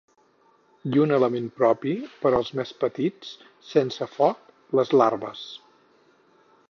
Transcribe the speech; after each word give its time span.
I 0.93 1.01
un 1.01 1.11
element 1.17 1.49
propi, 1.59 1.93
per 2.23 2.31
als 2.39 2.49
més 2.61 2.71
petits, 2.85 3.35
sense 3.73 4.09
foc: 4.17 4.43
les 4.81 4.97
larves. 5.03 5.45